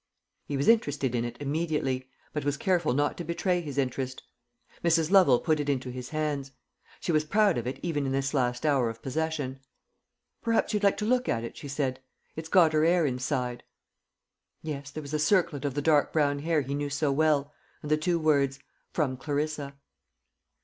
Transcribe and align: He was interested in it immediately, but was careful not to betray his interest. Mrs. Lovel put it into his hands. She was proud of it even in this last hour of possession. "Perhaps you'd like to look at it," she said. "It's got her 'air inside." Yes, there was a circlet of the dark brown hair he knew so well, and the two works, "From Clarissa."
He 0.47 0.57
was 0.57 0.67
interested 0.67 1.13
in 1.13 1.23
it 1.23 1.37
immediately, 1.39 2.09
but 2.33 2.43
was 2.43 2.57
careful 2.57 2.93
not 2.95 3.17
to 3.19 3.23
betray 3.23 3.61
his 3.61 3.77
interest. 3.77 4.23
Mrs. 4.83 5.11
Lovel 5.11 5.39
put 5.39 5.59
it 5.59 5.69
into 5.69 5.91
his 5.91 6.09
hands. 6.09 6.53
She 6.99 7.11
was 7.11 7.23
proud 7.23 7.55
of 7.55 7.67
it 7.67 7.77
even 7.83 8.07
in 8.07 8.11
this 8.11 8.33
last 8.33 8.65
hour 8.65 8.89
of 8.89 9.03
possession. 9.03 9.59
"Perhaps 10.41 10.73
you'd 10.73 10.83
like 10.83 10.97
to 10.97 11.05
look 11.05 11.29
at 11.29 11.43
it," 11.43 11.55
she 11.55 11.67
said. 11.67 11.99
"It's 12.35 12.49
got 12.49 12.73
her 12.73 12.83
'air 12.83 13.05
inside." 13.05 13.61
Yes, 14.63 14.89
there 14.89 15.03
was 15.03 15.13
a 15.13 15.19
circlet 15.19 15.65
of 15.65 15.75
the 15.75 15.83
dark 15.83 16.11
brown 16.11 16.39
hair 16.39 16.61
he 16.61 16.73
knew 16.73 16.89
so 16.89 17.11
well, 17.11 17.53
and 17.83 17.91
the 17.91 17.95
two 17.95 18.17
works, 18.17 18.57
"From 18.91 19.17
Clarissa." 19.17 19.75